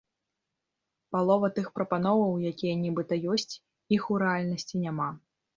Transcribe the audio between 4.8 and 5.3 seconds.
няма.